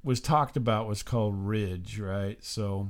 [0.05, 2.42] was talked about was called Ridge, right?
[2.42, 2.88] So,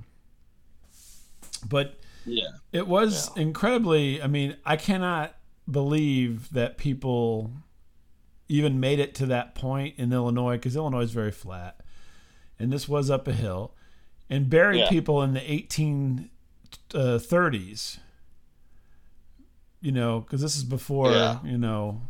[1.68, 2.48] but Yeah.
[2.72, 4.20] it was incredibly.
[4.22, 5.34] I mean, I cannot
[5.70, 7.50] believe that people
[8.48, 11.80] even made it to that point in Illinois because Illinois is very flat,
[12.58, 13.74] and this was up a hill,
[14.30, 14.88] and buried Yeah.
[14.88, 16.30] people in the eighteen
[16.94, 17.18] uh.
[19.80, 21.38] You know, because this is before Yeah.
[21.44, 22.00] you know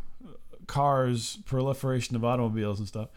[0.67, 3.09] cars, proliferation of automobiles and stuff.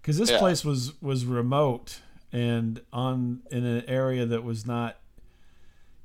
[0.00, 0.38] Because this Yeah.
[0.38, 2.00] place was was remote
[2.32, 4.98] and on in an area that was not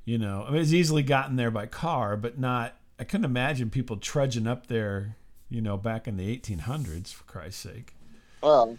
[0.04, 2.74] you know, I mean, it's easily gotten there by car, but not.
[2.98, 5.16] I couldn't imagine people trudging up there,
[5.48, 7.94] you know, back in the 1800s, for Christ's sake.
[8.42, 8.76] Well,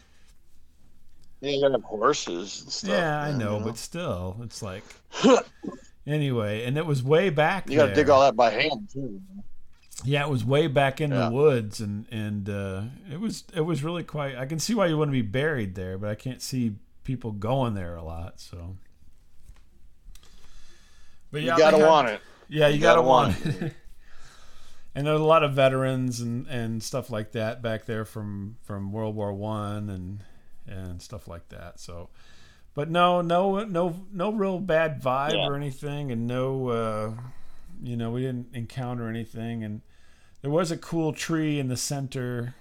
[1.42, 2.90] you gotta have horses and stuff.
[2.90, 4.84] yeah, I know, you but still, it's like.
[6.08, 7.70] anyway, and it was way back.
[7.70, 9.22] you gotta dig all that by hand too.
[10.06, 11.26] Yeah, it was way back in Yeah.
[11.30, 14.36] the woods, and and uh, it was it was really quite.
[14.38, 17.32] I can see why you want to be buried there, but I can't see people
[17.32, 18.40] going there a lot.
[18.40, 18.78] So.
[21.32, 22.22] But You yeah, gotta they had- want it.
[22.50, 23.74] Yeah, you, You gotta, gotta want want it.
[24.96, 28.92] and there's a lot of veterans and, and stuff like that back there from, from
[28.92, 30.24] World War One and
[30.66, 31.80] and stuff like that.
[31.80, 32.10] So,
[32.74, 35.46] but no, no, no, no real bad vibe Yeah.
[35.46, 37.12] or anything, and no, uh,
[37.82, 39.82] you know, we didn't encounter anything, and
[40.42, 42.56] there was a cool tree in the center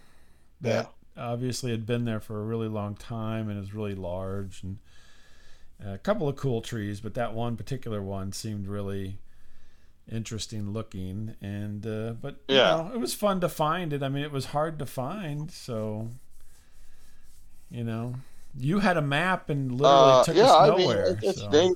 [0.61, 4.79] that obviously had been there for a really long time and is really large, and
[5.85, 9.19] a couple of cool trees, but that one particular one seemed really
[10.11, 12.77] interesting looking and uh, but you Yeah.
[12.77, 16.09] know, it was fun to find it i mean it was hard to find so
[17.71, 18.15] you know
[18.57, 21.71] you had a map and literally Uh, took yeah, us I mean, nowhere it's so,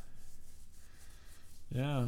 [1.71, 2.07] yeah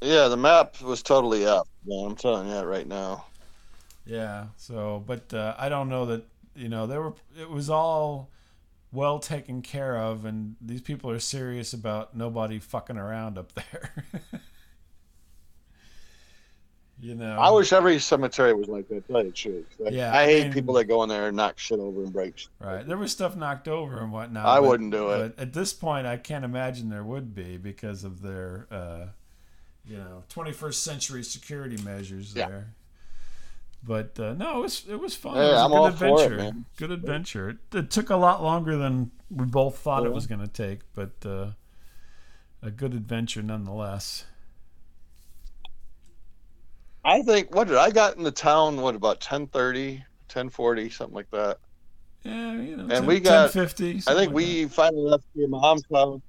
[0.00, 1.68] Yeah, the map was totally up.
[1.84, 3.26] Man, I'm telling you that right now.
[4.04, 6.24] yeah so but uh, i don't know that
[6.54, 8.30] you know there were it was all
[8.92, 14.04] well taken care of and these people are serious about nobody fucking around up there
[17.00, 19.06] you know I wish every cemetery was like that.
[19.06, 19.66] Tell you the truth.
[19.78, 22.02] Like, Yeah, I I hate mean- people that go in there and knock shit over
[22.02, 22.38] and break.
[22.38, 22.48] shit.
[22.60, 22.86] Right.
[22.86, 24.46] There was stuff knocked over and whatnot.
[24.46, 25.36] I but- wouldn't do it.
[25.36, 29.06] But at this point, I can't imagine there would be because of their, uh,
[29.86, 32.48] you know, 21st century security measures Yeah.
[32.48, 32.66] there.
[33.82, 35.36] But uh, no, it was it was fun.
[35.36, 36.36] it Hey, was a I'm good all for it, adventure.
[36.38, 36.64] man.
[36.76, 37.48] Good adventure.
[37.50, 40.80] It, it took a lot longer than we both thought it was going to take,
[40.94, 41.50] but uh,
[42.62, 44.24] a good adventure nonetheless.
[47.06, 48.80] I think what did I got in the town?
[48.80, 51.58] What about 10:30, 10:40, something like that.
[52.24, 54.02] Yeah, you know, And 10, we got- 1050.
[54.10, 56.20] I think we finally left your mom's house.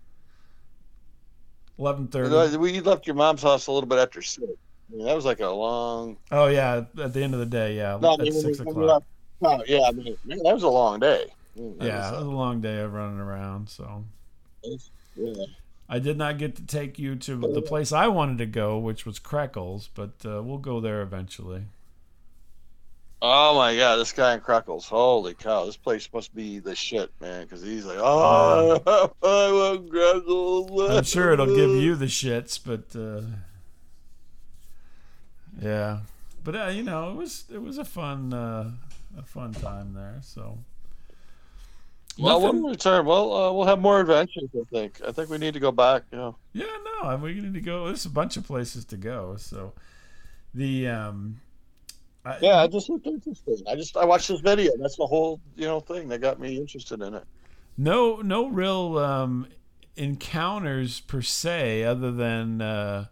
[1.79, 2.57] eleven thirty.
[2.57, 4.45] We left your mom's house a little bit after six.
[4.47, 6.17] I mean, that was like a long.
[6.31, 8.75] Oh yeah, at the end of the day, yeah, No, I at mean, six o'clock.
[8.77, 9.05] left-
[9.41, 11.25] oh, yeah, I mean, man, that was a long day.
[11.57, 13.67] Mm, that Yeah, it was, was a long day of running around.
[13.69, 14.03] So
[15.15, 15.33] yeah.
[15.89, 19.06] I did not get to take you to the place I wanted to go, which
[19.06, 21.63] was Crackles, but uh, we'll go there eventually.
[23.21, 27.10] Oh my god, this guy in Crackles, holy cow, this place must be the shit,
[27.19, 27.43] man.
[27.43, 28.82] Because he's like, oh,
[29.23, 30.89] I want Crackles.
[30.91, 33.21] I'm sure it'll give you the shits, but uh,
[35.62, 36.02] yeah,
[36.43, 38.71] but uh, you know, it was it was a fun uh,
[39.17, 40.19] a fun time there.
[40.21, 40.60] So
[42.19, 43.06] Well, Nothing- we'll return.
[43.06, 44.49] Well, uh, we'll have more adventures.
[44.56, 45.01] I think.
[45.06, 46.03] I think we need to go back.
[46.12, 46.36] Know.
[46.53, 46.65] Yeah,
[47.01, 47.86] no, mean, we need to go.
[47.86, 49.36] There's a bunch of places to go.
[49.38, 49.73] So
[50.53, 51.39] the um,
[52.25, 53.62] I, Yeah, I just looked interesting.
[53.69, 54.71] I just I watched this video.
[54.80, 57.23] That's the whole you know thing that got me interested in it.
[57.77, 59.47] no no real um
[59.95, 63.06] encounters per se, other than uh,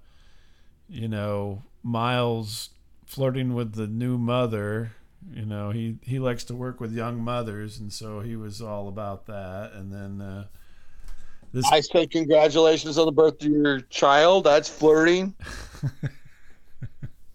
[0.88, 2.70] you know Miles
[3.06, 4.94] flirting with the new mother.
[5.34, 8.88] You know, he he likes to work with young mothers, and so he was all
[8.88, 9.72] about that.
[9.74, 10.46] And then uh,
[11.52, 14.44] this I say congratulations on the birth of your child.
[14.44, 15.34] That's flirting.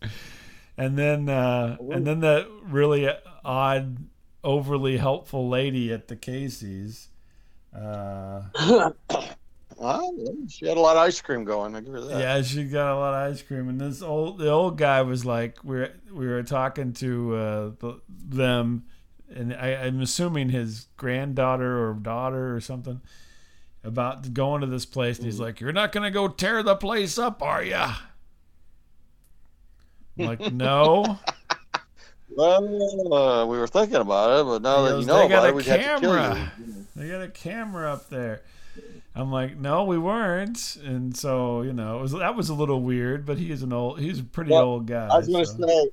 [0.77, 3.11] and then uh, and then that really
[3.45, 3.97] odd,
[4.45, 7.09] overly helpful lady at the Casey's.
[7.75, 8.43] Uh,
[9.81, 10.15] Well,
[10.51, 11.75] she had a lot of ice cream going.
[11.75, 12.21] I give her that.
[12.21, 15.25] yeah, she got a lot of ice cream, and this old the old guy was
[15.25, 18.85] like, we were we were talking to uh, the, them,
[19.35, 23.01] and I, I'm assuming his granddaughter or daughter or something
[23.83, 27.17] about going to this place, and he's like, "You're not gonna go tear the place
[27.17, 27.97] up, are you?" I'm
[30.19, 31.19] like, no.
[32.29, 35.55] Well, uh, we were thinking about it, but now that you know "They about it,
[35.55, 36.87] we'd have to kill camera." you.
[36.95, 38.43] They got a camera up there.
[39.15, 42.81] I'm like, no, we weren't, and so you know, it was that was a little
[42.81, 43.27] weird.
[43.27, 45.09] But he is an old, he's a pretty Well, old guy.
[45.09, 45.91] I was going to so- say.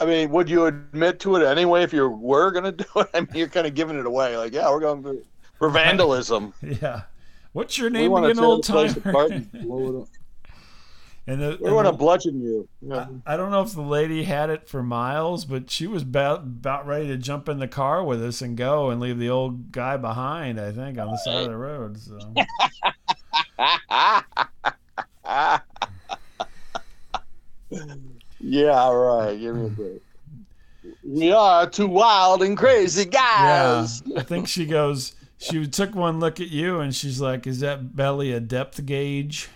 [0.00, 3.08] I mean, would you admit to it anyway if you were going to do it?
[3.14, 4.36] I mean, you're kind of giving it away.
[4.36, 5.22] Like, yeah, we're going
[5.56, 6.52] for vandalism.
[6.60, 7.02] yeah.
[7.52, 9.46] What's your we name want to again, tear the old timer?
[11.26, 11.56] And blow it up.
[11.56, 12.68] and the, We want to bludgeon you.
[12.92, 13.06] I.
[13.26, 16.86] I don't know if the lady had it for miles, but she was about about
[16.86, 19.96] ready to jump in the car with us and go and leave the old guy
[19.96, 20.60] behind.
[20.60, 21.98] I think on the side of the road.
[21.98, 22.18] So
[28.40, 29.38] yeah, right.
[29.38, 30.02] Give me a break.
[31.02, 34.02] We are two wild and crazy yeah, guys.
[34.16, 35.14] I think she goes.
[35.38, 39.48] She took one look at you and she's like, "Is that belly a depth gauge?"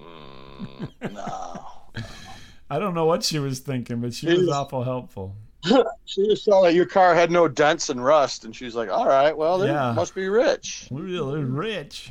[0.00, 1.66] Mm, no.
[2.70, 5.34] I don't know what she was thinking, but she was She's- awful helpful.
[6.04, 9.06] She just saw that your car had no dents and rust, and she's like, "All
[9.06, 9.92] right, well, they Yeah.
[9.92, 10.88] must be rich.
[10.90, 12.10] Really rich.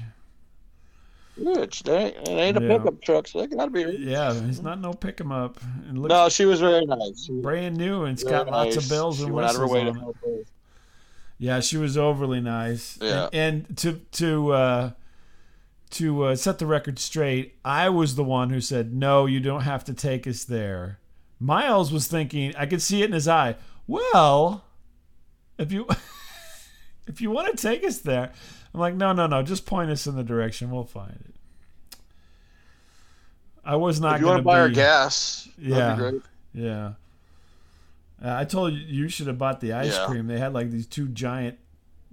[1.36, 1.82] Rich.
[1.84, 2.78] They ain't, it ain't a Yeah.
[2.78, 5.58] pickup truck, so they gotta be rich." Yeah, he's not no pick 'em up.
[5.88, 7.26] And looks No, she was very nice.
[7.26, 8.90] She brand new and it's got lots of nice.
[8.90, 10.10] bells She and went out of her way on to
[10.40, 10.48] it.
[11.40, 13.00] Yeah, she was overly nice.
[13.02, 13.30] Yeah.
[13.34, 14.92] And, and to to uh,
[15.92, 19.62] to uh, set the record straight, I was the one who said, "No, you don't
[19.62, 21.00] have to take us there."
[21.40, 23.56] Miles was thinking, I could see it in his eye.
[23.86, 24.66] Well,
[25.58, 25.88] if you
[27.08, 28.32] if you want to take us there,
[28.74, 30.72] I'm like, no, no, no, just point us in the direction.
[30.72, 31.36] We'll find it.
[33.64, 35.96] I was not If you going want to buy our gas, Yeah.
[36.12, 36.22] be.
[36.54, 36.94] Yeah.
[38.24, 40.06] Uh, I told you you should have bought the ice Yeah.
[40.08, 40.28] cream.
[40.28, 41.60] They had like these two giant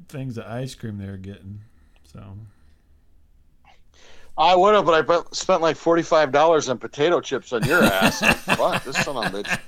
[0.08, 1.60] things of ice cream they were getting.
[2.12, 2.36] So
[4.36, 7.82] I would have, but I spent like forty five dollars on potato chips on your
[7.84, 8.20] ass.
[8.56, 9.58] Fuck, this son of a bitch.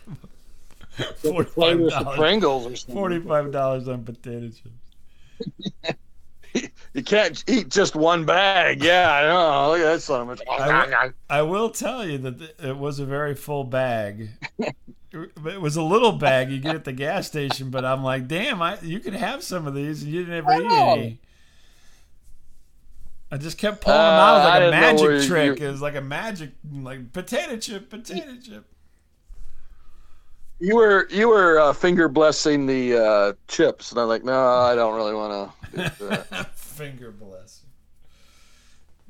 [1.17, 2.19] forty-five Flavors of dollars.
[2.19, 2.95] Pringles or something.
[2.95, 5.97] Forty-five dollars on potato chips.
[6.95, 8.83] You can't eat just one bag.
[8.83, 9.71] Yeah, I know.
[9.73, 13.05] Look at that son of a I- I will tell you that it was a
[13.05, 14.31] very full bag.
[15.13, 18.63] it was a little bag you get at the gas station, but I'm like, damn,
[18.63, 20.93] I you could have some of these, and you never eat know.
[20.95, 21.19] any.
[23.31, 24.37] I just kept pulling them Uh, out.
[24.37, 25.61] It was I like a didn't magic you- trick.
[25.61, 28.65] It was like a magic, like potato chip, potato chip.
[30.59, 34.75] You were you were uh, finger blessing the uh, chips, and I'm like, no, I
[34.75, 36.47] don't really want to.
[36.55, 37.63] Finger bless.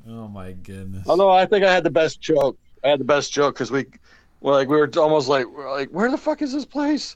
[0.09, 1.07] Oh my goodness.
[1.07, 2.57] Although I think I had the best joke.
[2.83, 3.85] I had the best joke because we,
[4.41, 7.15] well, like we were almost like, we're like, where the fuck is this place?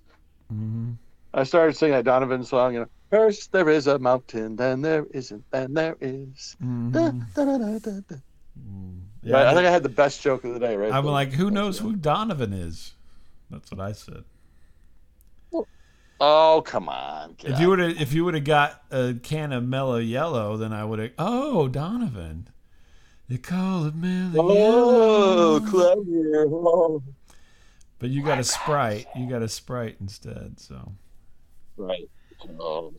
[0.53, 0.95] Mhm.
[1.33, 2.73] I started singing that Donovan song.
[2.73, 6.55] You know, first there is a mountain, then there isn't, then there is.
[6.63, 6.91] Mhm.
[6.91, 8.15] Da, da, da, da, da, da.
[9.23, 10.75] Yeah, Right, I think I had the best joke of the day.
[10.75, 10.91] Right.
[10.91, 11.13] I'm there.
[11.13, 12.95] like, who knows who Donovan is?
[13.51, 14.23] That's what I said.
[16.23, 17.35] Oh come on!
[17.43, 20.71] If you would have, if you would have got a can of Mellow Yellow, then
[20.71, 21.11] I would have.
[21.17, 22.47] Oh, Donovan,
[23.27, 25.59] they call it Mellow Oh, Yellow.
[25.61, 26.45] clever!
[26.47, 27.03] Oh.
[27.97, 29.07] But you got a Sprite.
[29.15, 30.59] You got a Sprite instead.
[30.59, 30.91] So,
[31.75, 32.07] Right.
[32.59, 32.93] Oh.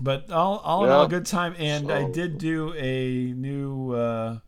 [0.00, 1.54] but all all in all, good time.
[1.58, 4.38] And I did do a new uh,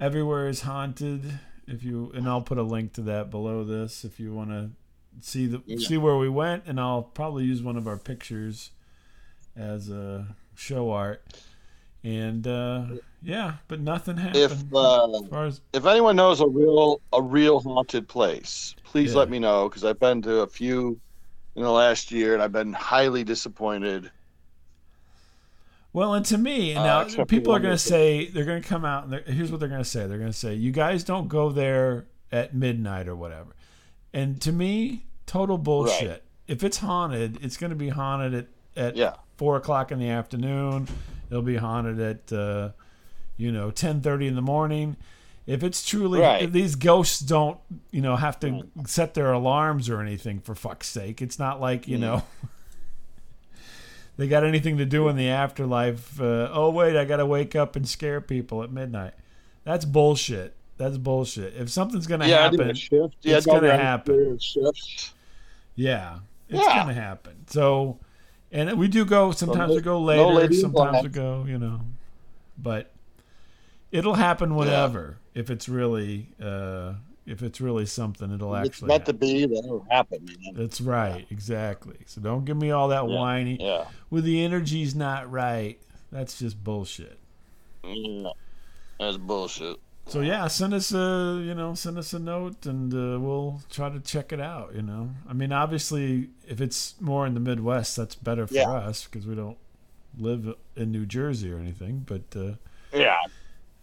[0.00, 1.38] Everywhere is Haunted.
[1.66, 4.70] If you and I'll put a link to that below this if you want to
[5.20, 5.78] see the Yeah.
[5.86, 8.70] see where we went, and I'll probably use one of our pictures
[9.56, 11.24] as a show art.
[12.04, 12.84] And uh,
[13.20, 14.36] yeah, but nothing happened.
[14.44, 19.18] If uh, as as if anyone knows a real a real haunted place, please Yeah.
[19.20, 21.00] let me know because I've been to a few
[21.56, 24.10] in the last year and I've been highly disappointed.
[25.92, 28.84] Well, and to me, Uh, now people are going to say they're going to come
[28.84, 30.06] out and they're- here's what they're going to say.
[30.06, 33.56] They're going to say, "You guys don't go there at midnight or whatever."
[34.12, 36.22] And to me, total bullshit.
[36.46, 39.14] If it's haunted, it's going to be haunted at at Yeah.
[39.38, 40.86] four o'clock in the afternoon.
[41.30, 42.70] It'll be haunted at uh,
[43.38, 44.96] you know ten thirty in the morning.
[45.46, 46.42] If it's truly Right.
[46.42, 47.58] if these ghosts don't
[47.92, 51.22] you know have to set their alarms or anything for fuck's sake.
[51.22, 52.00] It's not like you Mm.
[52.00, 52.22] know
[54.16, 56.20] they got anything to do in the afterlife.
[56.20, 59.14] Uh, oh wait, I got to wake up and scare people at midnight.
[59.64, 60.54] That's bullshit.
[60.78, 61.54] That's bullshit.
[61.54, 62.74] If something's gonna Yeah, happen.
[63.22, 64.38] Yeah, it's gonna happen.
[65.74, 66.74] yeah, it's Yeah.
[66.82, 67.46] gonna happen.
[67.48, 67.98] So,
[68.52, 69.30] and we do go.
[69.32, 70.52] Sometimes no- we go no later.
[70.52, 71.44] in sometimes we go.
[71.48, 71.80] You know,
[72.58, 72.92] but
[73.92, 75.16] it'll happen whenever.
[75.36, 76.94] If it's really, uh,
[77.26, 78.88] if it's really something, it'll It's actually.
[78.88, 79.28] meant to happen.
[79.28, 79.40] be.
[79.46, 80.24] Then it'll happen.
[80.24, 80.54] Man.
[80.54, 81.98] That's right, exactly.
[82.06, 83.14] So don't give me all that Yeah.
[83.18, 83.58] whiny.
[83.60, 83.84] Yeah.
[84.10, 85.78] Well, the energy's not right.
[86.10, 87.18] That's just bullshit.
[87.84, 88.32] Mm,
[88.98, 89.76] That's bullshit.
[90.08, 93.88] So yeah, send us a you know send us a note and uh, we'll try
[93.90, 94.74] to check it out.
[94.74, 98.70] You know, I mean, obviously, if it's more in the Midwest, that's better for Yeah.
[98.70, 99.58] us because we don't
[100.16, 102.06] live in New Jersey or anything.
[102.06, 102.54] But uh,
[102.96, 103.16] Yeah.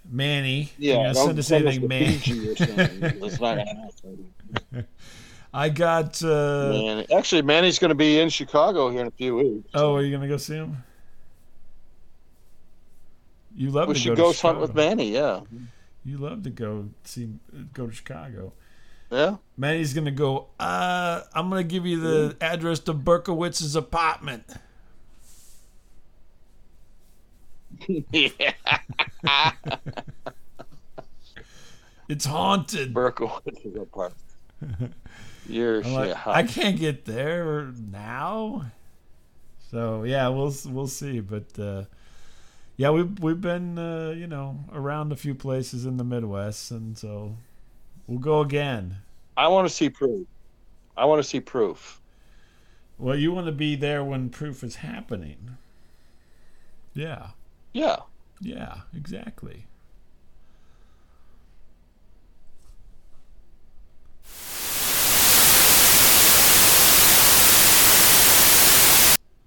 [0.10, 0.94] Manny, Yeah.
[0.96, 2.12] you gonna send us send anything, to man?
[2.20, 3.00] Fiji or something.
[3.00, 4.88] That's not gonna happen.
[5.56, 6.22] I got.
[6.24, 9.70] Uh, Man, actually, Manny's going to be in Chicago here in a few weeks.
[9.76, 10.84] oh, are you gonna go see him?
[13.56, 15.12] You love we to should go to hunt with Manny.
[15.12, 15.42] Yeah.
[16.04, 17.30] You love to go see
[17.74, 18.54] go to Chicago.
[19.12, 19.36] Yeah.
[19.58, 20.48] Manny's gonna go.
[20.60, 24.44] Uh, I'm gonna give you the address to Berkowitz's apartment.
[28.12, 28.54] Yeah.
[32.10, 32.94] It's haunted.
[32.94, 34.14] Berkowitz is apart.
[35.48, 36.28] You're I'm like, shit.
[36.28, 38.66] I can't get there now.
[39.72, 41.20] So yeah, we'll we'll see.
[41.22, 41.84] But uh,
[42.78, 46.98] yeah, we've we've been uh, you know around a few places in the Midwest, and
[46.98, 47.36] so
[48.08, 48.98] we'll go again.
[49.36, 50.28] I want to see proof.
[50.96, 52.00] I want to see proof.
[53.00, 55.58] Well, you want to be there when proof is happening.
[56.94, 57.30] Yeah,
[57.74, 57.98] Yeah.
[58.40, 59.66] yeah, exactly.